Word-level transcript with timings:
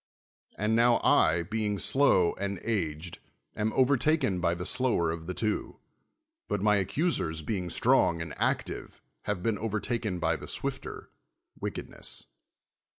And 0.57 0.75
now 0.75 0.99
I, 1.03 1.43
being 1.43 1.77
slow 1.77 2.33
and 2.39 2.59
aged, 2.63 3.19
am 3.55 3.71
overtaken 3.73 4.39
by 4.39 4.55
the 4.55 4.65
slower 4.65 5.11
of 5.11 5.27
the 5.27 5.35
two; 5.35 5.77
but 6.47 6.59
my 6.63 6.77
accusers, 6.77 7.43
being 7.43 7.69
strong 7.69 8.19
and 8.19 8.33
active, 8.37 8.99
have 9.25 9.43
been 9.43 9.59
overtaken 9.59 10.17
by 10.17 10.37
the 10.37 10.47
swifter, 10.47 11.11
wickedness. 11.59 12.25